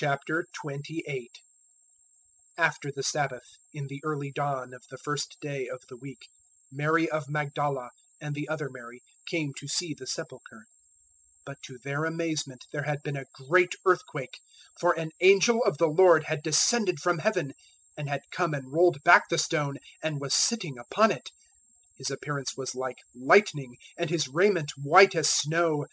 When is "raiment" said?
24.28-24.70